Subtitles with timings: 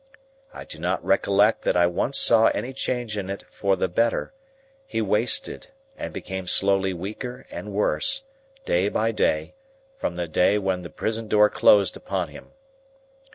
[0.51, 4.33] I do not recollect that I once saw any change in it for the better;
[4.87, 8.23] he wasted, and became slowly weaker and worse,
[8.65, 9.53] day by day,
[9.99, 12.51] from the day when the prison door closed upon him.